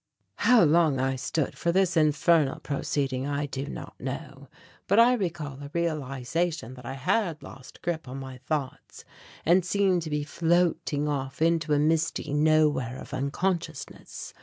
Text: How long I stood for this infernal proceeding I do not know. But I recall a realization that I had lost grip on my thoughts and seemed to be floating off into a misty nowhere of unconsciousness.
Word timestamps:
How 0.37 0.63
long 0.63 0.99
I 0.99 1.15
stood 1.15 1.55
for 1.55 1.71
this 1.71 1.95
infernal 1.95 2.59
proceeding 2.61 3.27
I 3.27 3.45
do 3.45 3.67
not 3.67 3.99
know. 4.01 4.47
But 4.87 4.97
I 4.99 5.13
recall 5.13 5.59
a 5.61 5.69
realization 5.75 6.73
that 6.73 6.87
I 6.87 6.95
had 6.95 7.43
lost 7.43 7.83
grip 7.83 8.07
on 8.07 8.17
my 8.19 8.39
thoughts 8.39 9.05
and 9.45 9.63
seemed 9.63 10.01
to 10.01 10.09
be 10.09 10.23
floating 10.23 11.07
off 11.07 11.39
into 11.39 11.73
a 11.73 11.77
misty 11.77 12.33
nowhere 12.33 12.97
of 12.97 13.13
unconsciousness. 13.13 14.33